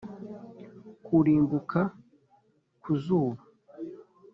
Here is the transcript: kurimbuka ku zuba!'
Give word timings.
kurimbuka 1.05 1.79
ku 2.81 2.91
zuba!' 3.03 3.41